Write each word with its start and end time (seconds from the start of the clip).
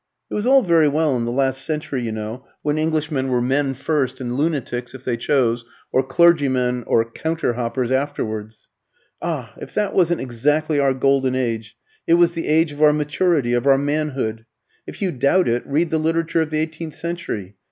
It 0.31 0.33
was 0.33 0.47
all 0.47 0.63
very 0.63 0.87
well 0.87 1.15
in 1.15 1.25
the 1.25 1.31
last 1.31 1.63
century, 1.63 2.01
you 2.01 2.11
know, 2.11 2.43
when 2.63 2.79
Englishmen 2.79 3.27
were 3.27 3.39
men 3.39 3.75
first, 3.75 4.19
and 4.19 4.35
lunatics, 4.35 4.95
if 4.95 5.03
they 5.05 5.15
chose, 5.15 5.63
or 5.91 6.01
clergymen 6.01 6.81
or 6.87 7.05
counter 7.05 7.53
hoppers, 7.53 7.91
afterwards. 7.91 8.67
Ah! 9.21 9.53
if 9.57 9.75
that 9.75 9.93
wasn't 9.93 10.21
exactly 10.21 10.79
our 10.79 10.95
golden 10.95 11.35
age, 11.35 11.77
it 12.07 12.15
was 12.15 12.33
the 12.33 12.47
age 12.47 12.71
of 12.71 12.81
our 12.81 12.93
maturity, 12.93 13.53
of 13.53 13.67
our 13.67 13.77
manhood. 13.77 14.47
If 14.87 15.03
you 15.03 15.11
doubt 15.11 15.47
it, 15.47 15.61
read 15.67 15.91
the 15.91 15.99
literature 15.99 16.41
of 16.41 16.49
the 16.49 16.57
eighteenth 16.57 16.95
century. 16.95 17.57